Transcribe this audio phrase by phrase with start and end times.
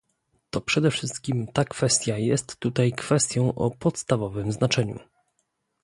[0.49, 4.99] To przede wszystkim ta kwestia jest tutaj kwestią o podstawowym znaczeniu